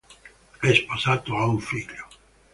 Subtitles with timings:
[0.59, 2.07] È sposato, ha un figlio.